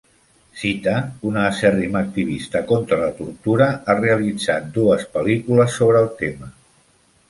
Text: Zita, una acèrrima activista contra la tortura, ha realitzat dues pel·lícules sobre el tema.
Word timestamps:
Zita, 0.61 0.93
una 1.31 1.43
acèrrima 1.49 2.01
activista 2.07 2.63
contra 2.73 2.99
la 3.03 3.11
tortura, 3.21 3.69
ha 3.95 3.99
realitzat 4.03 4.75
dues 4.83 5.09
pel·lícules 5.15 5.83
sobre 5.83 6.05
el 6.07 6.15
tema. 6.27 6.57